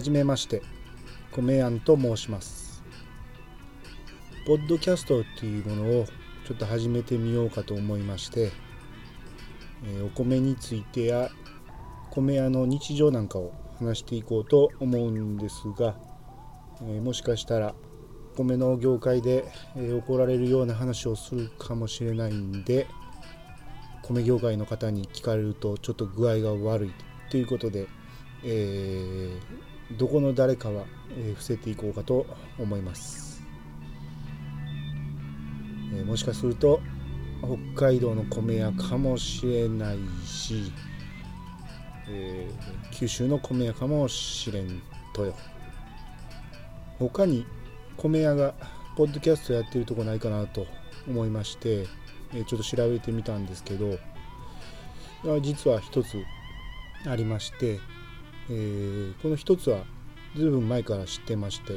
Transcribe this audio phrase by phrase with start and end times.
[0.00, 0.62] はじめまして
[1.30, 2.82] 米やんと申します。
[4.46, 6.06] ポッドキャストっていうものを
[6.48, 8.50] ちょっと始めてみようかと思いまして、
[9.84, 11.28] え、お米についてや
[12.12, 15.94] 米屋の日常なんかを話していこうと思うんですが、
[16.80, 17.74] え、もしかしたら
[18.38, 19.44] 米の業界で、
[19.76, 22.86] え、怒られるような話をするかもしれないんで
[24.08, 26.92] 米業界の方に聞かれるとちょっと具合が悪い
[27.30, 27.86] ということで、
[28.44, 30.84] えーどこの誰かは、
[31.16, 32.26] え伏せていこうかと
[32.58, 33.42] 思います、
[35.94, 36.80] えもしかすると
[37.74, 40.72] 北海道の米屋かもしれないし、
[42.08, 42.48] え、
[42.92, 44.80] 九州の米屋かもしれん
[45.14, 45.34] とよ。
[46.98, 47.46] 他に
[47.96, 48.54] 米屋が
[48.96, 50.66] ポッドキャストやってるとこないかなと
[51.08, 51.86] 思いまして、
[52.34, 53.98] えちょっと調べてみたんですけど
[55.40, 56.22] 実は一つ
[57.06, 57.80] ありまして
[58.52, 59.84] えー、この一つは
[60.34, 61.74] ずいぶん前から知ってまして、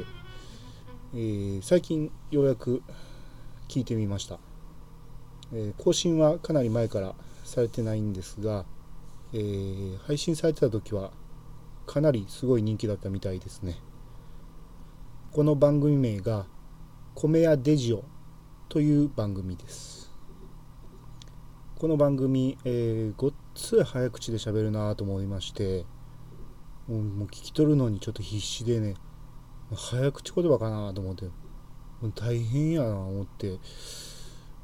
[1.14, 2.82] えー、最近ようやく
[3.68, 4.40] 聞いてみました、
[5.52, 8.64] えー、更新はかなり前からされてないんですが、
[9.32, 11.12] えー、配信されてた時は
[11.86, 13.76] かなりすごい人気だったみたいですね。
[15.30, 16.46] この番組名が
[17.14, 18.02] 「米屋デジオ」
[18.68, 20.12] という番組です。
[21.78, 25.84] この番組、えー、ごっつい早口で喋るなと思いまして
[26.88, 28.94] もうもう聞き取るのにちょっと必死でね。
[29.74, 31.26] 早口言葉かなと思って。
[32.14, 33.58] 大変やな思って。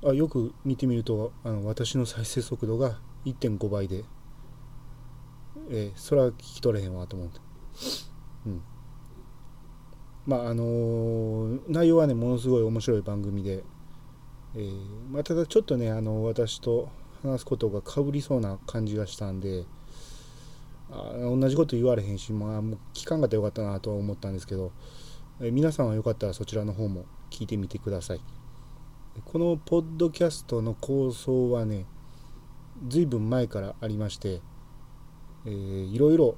[0.02, 4.04] あよく見てみるとあの私の再生速度が1.5倍で、
[5.70, 7.40] えー、それは聞き取れへんわと思って、
[8.46, 8.62] うん、
[10.26, 13.62] まああのー、内容はねものすごい面白い番組で、
[14.54, 14.72] えー
[15.10, 16.88] まあ、ただちょっとねあの私と
[17.22, 19.66] 話すことがかぶりそうな感じがしたんで、
[20.90, 24.72] あ同じこと言われへんし、まあ、もう聞かんかったらよかったなとは思ったんですけど、
[25.40, 28.20] え皆さんはよかったらそちらの方も聞いてみてください。
[29.24, 31.86] このポッドキャストの構想はね、
[32.88, 34.40] ずいぶん前からありまして、
[35.46, 36.36] えー、いろいろ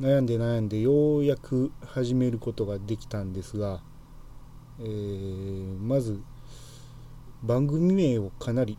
[0.00, 3.80] 悩んで悩んでようやく始めることができたんですが、
[4.80, 6.22] えー、まず
[7.42, 8.78] 番組名をかなり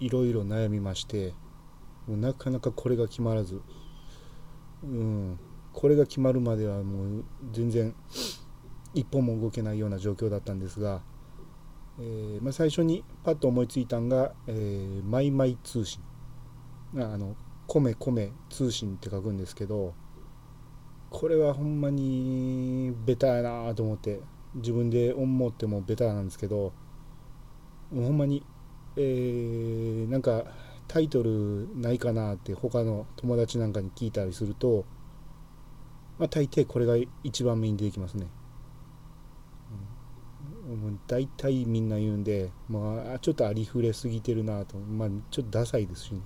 [0.00, 1.34] いろいろ悩みまして
[2.08, 3.60] なかなかこれが決まらず
[4.84, 5.38] うん、
[5.72, 7.94] これが決まるまではもう全然
[8.94, 11.02] 一歩も動けないような状況だったんですが、
[11.98, 16.00] えー、まあ、最初にパッと思いついたんが「えー、マイマイ通信」
[16.96, 19.94] あの「米米通信」って書くんですけど
[21.10, 24.20] これはほんまにベタやなと思って
[24.54, 26.72] 自分で思ってもベタなんですけど
[27.94, 28.44] ほんまに、
[28.96, 30.44] えー、なんか
[30.92, 34.84] タイトルないかなって他の友達なんかに聞いたりすると、
[36.18, 38.26] まあ、大抵これが一番目に出てきますね。
[40.68, 46.20] うん、もう大体みんな言うんで、まあ、ちょっとありふれすぎてるなと、まあ、ちょっとダサいですしね。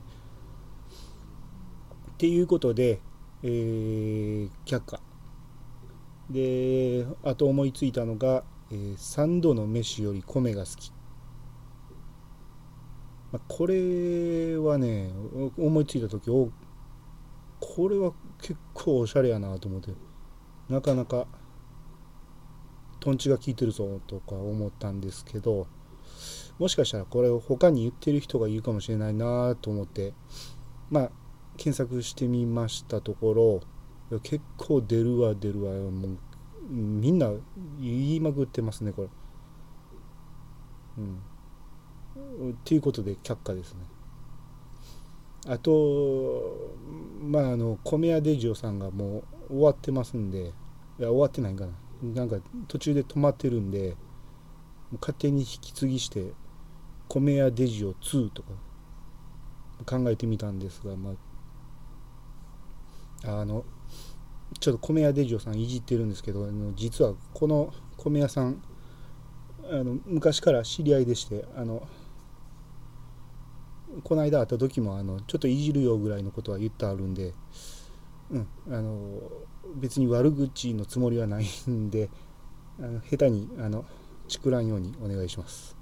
[2.10, 3.00] っていうことで、
[3.44, 5.00] えー、却下。
[6.28, 10.95] で、あと思いついたのが、えー、3度の飯より米が好き。
[13.36, 15.10] まこれはね
[15.58, 16.50] 思いついた時お
[17.60, 19.92] これは結構おしゃれやなと思って
[20.68, 21.26] なかなか
[23.00, 25.66] とんちが効いてるぞとか思ったんですけど
[26.58, 30.12] もしかしたらこれを他に言ってる人がいるかもしれないなと思って
[30.90, 31.10] まあ
[31.56, 33.62] 検索してみましたとこ
[34.10, 36.18] ろ結構出るわ出るわもう
[36.68, 37.30] みんな
[37.80, 39.08] 言いまくってますねこれ。
[40.98, 41.20] うん。
[42.50, 43.80] っていうことで却下ですね。
[45.48, 46.72] あと、
[47.22, 50.52] まあ、あの、米屋デジオさんがもう終わってますんで、
[50.98, 51.72] いや、終わってないかな。
[52.02, 52.36] なんか
[52.68, 53.96] 途中で止まってるんで、
[55.00, 56.32] 勝手に引き継ぎして、
[57.08, 58.48] 米屋デジオ2とか
[59.86, 61.12] 考えてみたんですが、ま
[63.24, 63.64] あ、あの、
[64.60, 68.62] ちょっと米屋デジオさんいじってるんですけど、あの実はこの米屋さん、
[69.70, 71.86] あの昔から知り合いでしてあの
[74.04, 77.34] この間会った時もあのちょっといじるよぐらいのことは言ってあるんで、
[78.30, 79.20] うん、あの
[79.76, 82.10] 別に悪口のつもりはないんで
[82.78, 83.84] あの下手にあの
[84.28, 85.76] チクらんようにお願いします。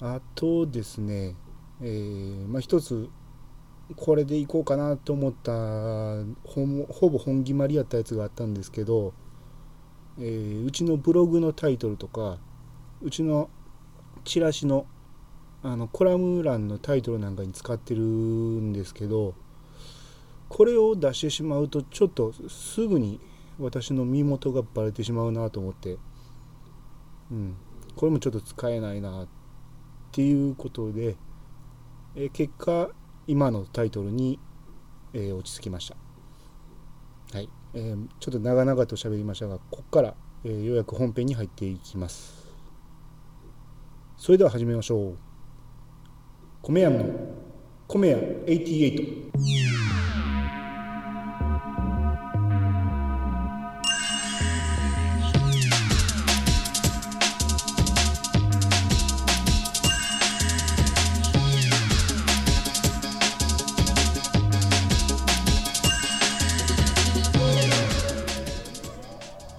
[0.00, 1.36] あとですね、
[1.80, 3.08] えー、まあ、一つ
[3.96, 5.52] これでいこうかなと思った
[6.44, 9.12] ほぼ本決まりやったやつがあったんですけど、
[10.18, 12.38] えー、うちのブログのタイトルとか
[13.00, 13.48] うちの
[14.24, 14.86] チラシの
[15.64, 19.34] あのコラム欄のタイトルなんかに使ってるんですけど
[20.48, 23.20] これを出してしまうとちょっとすぐに
[23.58, 25.98] 私の身元がバレてしまうなと思って、
[27.30, 27.56] うん、
[27.96, 29.28] これもちょっと使えないなっ
[30.10, 31.16] ていうことで、
[32.14, 32.90] え結果
[33.26, 34.38] 今のタイトルに、
[35.14, 35.96] え、落ち着きました。
[37.36, 42.52] はい、えー、ちょっと長々と喋りましたがここから、え、ようやく本編に入っていきます。
[44.18, 45.31] それでは始めましょう。
[46.64, 47.04] 米屋の
[47.88, 49.32] 米屋88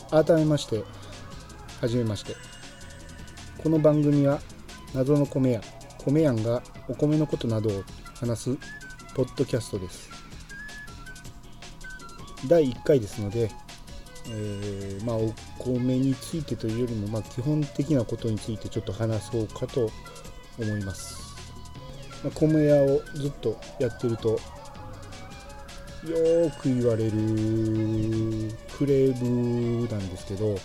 [0.09, 0.83] 改めまして
[1.81, 2.53] はじめまして。
[3.63, 4.39] この番組は
[4.93, 5.72] 謎の米屋
[6.05, 7.83] 米やんがお米のことなどを
[8.19, 8.57] 話す
[9.15, 10.09] ポッドキャストです。
[12.47, 13.51] 第1回ですので、
[14.29, 19.89] えー、まあ、お米についてというよりも、まあ、基本的なことについてちょっと話そうかと
[20.59, 21.35] 思います、
[22.23, 24.39] まあ、米屋をずっとやってるとよ
[26.61, 27.11] く言われる
[28.77, 30.55] クレームなんですけど、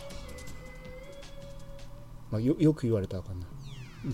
[2.31, 3.46] まあ、よよく言われたらあかんな。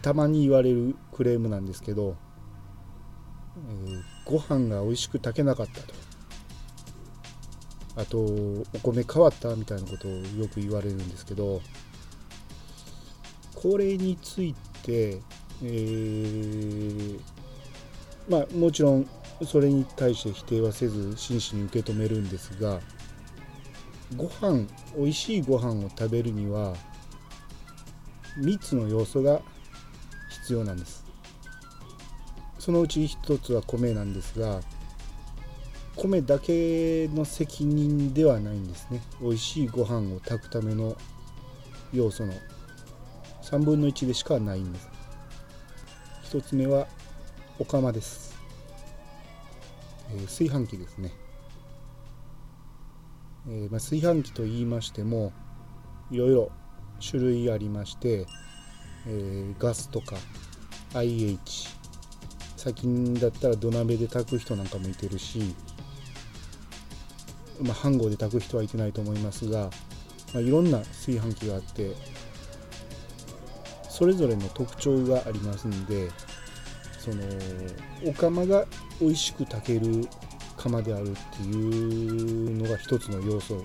[0.02, 2.16] たまに言われるクレームなんですけど、
[3.68, 6.04] えー、ご飯が美味しく炊けなかったと。
[7.96, 11.60] あとお米変わったみたいなことをよく言われるんですけど
[13.54, 14.52] これについ
[14.82, 15.20] て、
[15.62, 17.20] えー、
[18.28, 19.08] まあもちろん
[19.46, 22.80] それに対して否定はせず真摯に受け止めるんですが
[24.16, 24.66] ご飯
[24.96, 26.74] 美味しいご飯を食べるには
[28.38, 29.40] 3つの要素が
[30.44, 31.02] 必要なんです。
[32.58, 34.60] そのうち1つは米なんですが
[35.96, 39.00] 米だけの責任ではないんですね。
[39.22, 40.96] 美味しいご飯を炊くための
[41.94, 42.34] 要素の
[43.42, 44.90] 3分の1でしかないんです。
[46.24, 46.88] 1つ目は
[47.58, 48.36] お釜です。
[50.10, 51.14] えー、炊飯器ですね、
[53.48, 55.32] えー、まあ、炊飯器と言いましても
[56.10, 56.52] いろいろ
[57.00, 58.26] 種類ありまして、
[59.06, 60.16] えー、ガスとか
[60.94, 61.68] IH
[62.56, 65.54] 最近だったら土鍋で炊く人なんかもいてるし、
[67.60, 69.70] まあ、飯盒で炊く人はいてないと思いますが、
[70.32, 71.92] まあ、いろんな炊飯器があって
[73.88, 76.10] それぞれの特徴がありますんで
[76.98, 77.22] その
[78.06, 78.64] お釜が
[79.00, 80.08] 美味しく炊ける
[80.56, 83.62] 釜であるっていうのが一つの要素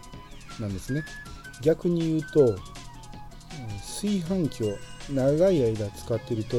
[0.59, 1.03] なんですね。
[1.61, 2.59] 逆に言うと
[3.79, 4.77] 炊飯器を
[5.11, 6.57] 長い間使ってると、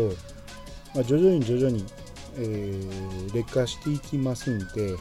[0.95, 1.85] まあ、徐々に徐々に、
[2.37, 4.97] えー、劣化していきますんで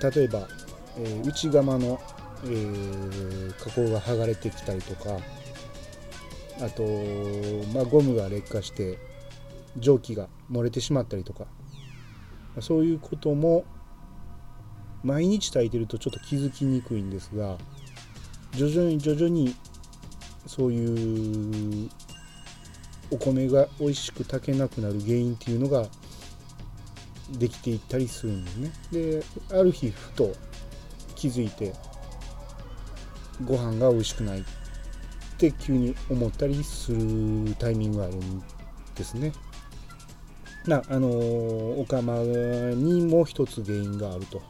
[0.00, 0.48] 例えば、
[0.98, 2.00] えー、内釜の、
[2.44, 5.18] えー、加工が剥がれてきたりとか
[6.60, 6.82] あと、
[7.74, 8.98] まあ、ゴムが劣化して
[9.76, 11.46] 蒸気が漏れてしまったりとか
[12.60, 13.64] そういうことも
[15.02, 17.58] 毎日炊いてるとちょっと気づきにくいんですが
[18.52, 19.54] 徐々に徐々に
[20.46, 21.90] そういう
[23.14, 25.86] お米が美味しく炊けなくなる原因っていうのが
[27.30, 28.72] できていったりするんですね。
[28.90, 29.24] で
[29.56, 30.32] ある日ふと
[31.14, 31.72] 気づいて
[33.44, 34.44] ご飯が美味しくないっ
[35.38, 38.42] て急に思ったりするタイミングがあるん
[38.96, 39.32] ですね。
[40.66, 42.14] なあのお釜
[42.74, 44.42] にも一つ原因があると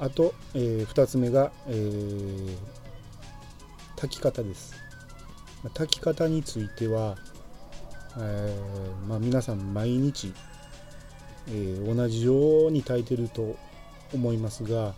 [0.00, 2.56] あと、えー、2つ目が、えー、
[3.96, 4.89] 炊き方です
[5.68, 7.16] 炊き方については、
[8.18, 10.32] えー、まあ、皆さん毎日、
[11.48, 13.56] えー、同じように炊いてると
[14.14, 14.94] 思いますが、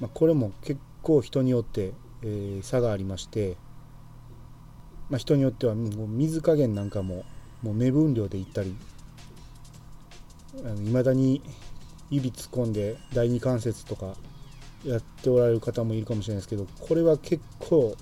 [0.00, 3.56] まあ、これも結構人によって、えー、差がありまして
[5.10, 7.24] まあ、人によってはもう水加減なんかも
[7.62, 8.74] もう目分量でいったり
[10.76, 11.42] いまだに
[12.10, 14.14] 指突っ込んで第二関節とか
[14.84, 17.96] やっておられる方もいるかもしれないですけどこれは結構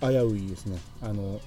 [0.00, 0.78] 危ういですね。
[1.02, 1.40] あの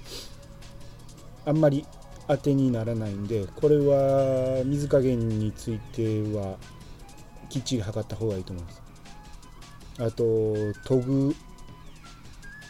[1.44, 1.86] あんまり
[2.28, 6.56] 当てにならないんでこれは水加減については
[7.48, 8.82] きっちり測った方がいいと思います。
[9.98, 10.24] あと
[10.88, 11.34] 研ぐ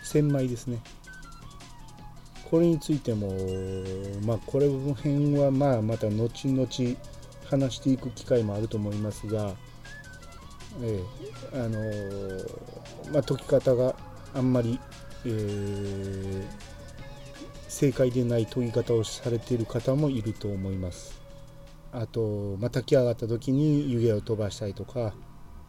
[0.04, 0.78] 千枚ですね。
[2.50, 3.32] これについても、
[4.26, 6.68] まあ、これの辺はまあまた後々
[7.48, 9.54] 話していく機会もあると思いますが、
[10.82, 13.96] えー、あの、まあ、解き方が
[14.34, 14.78] あんまり、
[15.24, 16.44] えー、
[17.68, 21.20] 正解でない研ぎ方をされている方もいると思います。
[21.92, 25.12] あと、まあ、炊き上がった時に湯気を飛ばしたりとか、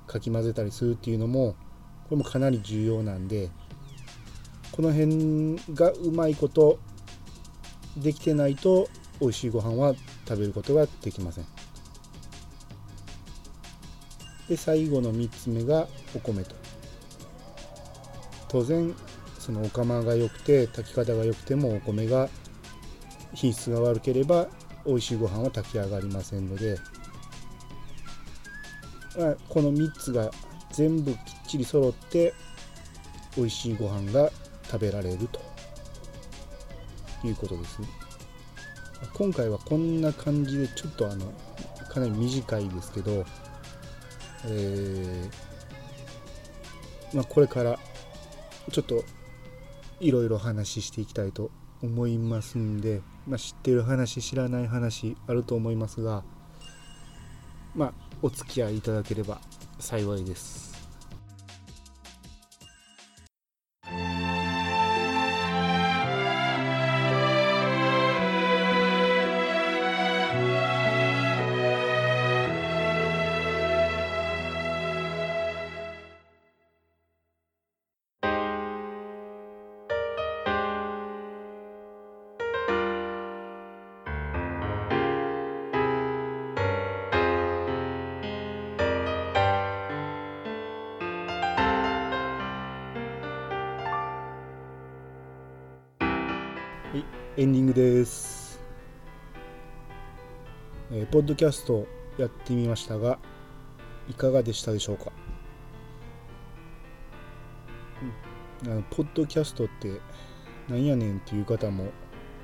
[0.07, 1.55] かき混ぜたりするっていうのも
[2.03, 3.49] これもかなり重要なんで
[4.71, 6.79] この辺がうまいこと
[7.97, 8.87] できてないと
[9.19, 9.93] 美味しいご飯は
[10.27, 11.45] 食べることができません
[14.49, 16.55] で最後の3つ目がお米と
[18.49, 18.93] 当然
[19.43, 22.29] そのお釜が良くて炊き方が良くてもお米が
[23.33, 24.47] 品質が悪ければ
[24.85, 26.77] 美味しいご飯は炊き上がりませんので、
[29.19, 30.31] まあ、この3つが
[30.71, 32.33] 全部きっちり揃って
[33.35, 34.31] 美味しいご飯が
[34.71, 35.41] 食べられると
[37.27, 37.87] いうことですね。
[39.13, 41.33] 今回はこんな感じでちょっとあの
[41.89, 43.25] かなり短いですけど、
[44.45, 47.77] えー、まあ、これから
[48.71, 49.03] ちょっと
[50.03, 51.49] いろいろ話していきたいと
[51.81, 56.23] 思いますんで、まあ、知ってる話知らない話あると思いますが
[57.73, 59.39] まあお付き合いいただければ
[59.79, 60.72] 幸いです。
[96.93, 97.05] はい、
[97.37, 98.61] エンディングです、
[100.91, 101.87] えー、ポッドキャスト
[102.19, 103.17] やってみましたが
[104.07, 105.11] いかがでしたでしょうか、
[108.63, 109.99] うん、あのポッドキャストって
[110.69, 111.87] なんやねんっていう方も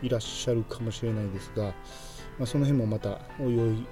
[0.02, 1.74] いらっしゃるかもしれないですが、ま
[2.46, 3.86] あ、その辺もまたおいおい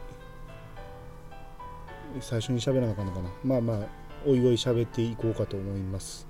[2.20, 3.30] 最初に喋らなあかんのかな？
[3.44, 3.88] まあまあ
[4.26, 6.28] おいおい喋っていこうかと思います、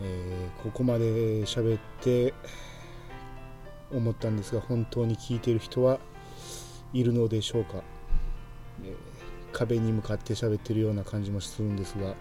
[0.00, 2.34] えー、ここまで喋って
[3.92, 5.98] 思ったんですが本当に聞いてる人は
[6.92, 7.82] いるのでしょうか、
[8.82, 8.94] えー、
[9.52, 12.06] 壁に向かって喋ってるような感じもするんですが。
[12.08, 12.16] はい。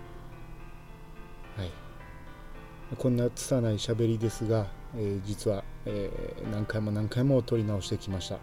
[2.97, 8.39] こんな拙い喋りですが、えー、実は、えー、何回も何回も撮り直してきました。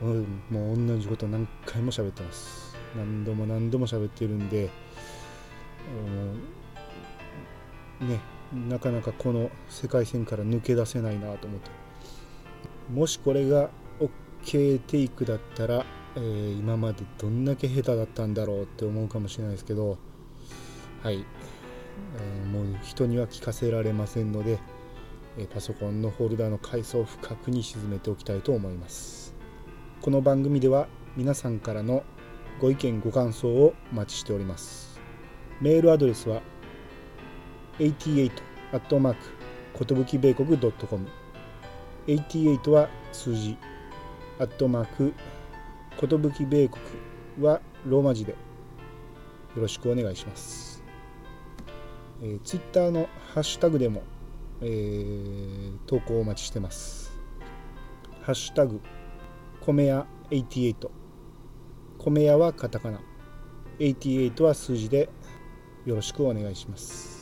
[0.00, 2.76] もう同じこと何回も喋ってます。
[2.96, 4.68] 何度も何度も喋ってるんで
[8.00, 8.20] ね
[8.52, 11.70] なかなかこの世界線から抜け出せないなと思って。
[12.92, 13.70] もしこれが
[14.42, 19.98] OK テイクだったら、えー、今までどんだけ下手だったんだろうって思うかもしれないですけど
[21.02, 21.24] はい、
[22.18, 24.58] えー、もう人には聞かせられませんので、
[25.38, 29.34] えパソコンのフォルダーの階層を深くに沈めておきたいと思います。
[30.00, 32.04] この番組では皆さんからの
[32.60, 35.00] ご意見ご感想をお待ちしております。
[35.60, 36.42] メールアドレスは
[37.82, 38.30] 88
[38.72, 39.20] アットマーク
[39.74, 41.08] ことぶき米国 .com
[42.06, 43.56] 88は数字。
[44.38, 45.12] アットマーク
[45.96, 46.80] ことぶき米国
[47.44, 48.32] はローマ字で。
[48.32, 48.38] よ
[49.56, 50.82] ろしくお願いします、
[52.22, 54.02] えー、ツイッターのハッシュタグでも、
[54.60, 57.18] えー、投稿お待ちしてます。
[58.22, 58.80] ハッシュタグ
[59.60, 60.88] 米屋88
[61.98, 63.00] 米屋はカタカナ。
[63.80, 65.08] 88は数字で。
[65.84, 67.21] よろしくお願いします。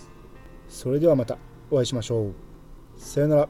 [0.71, 1.37] それではまた
[1.71, 2.35] お会いしましょう。
[2.97, 3.49] さようなら。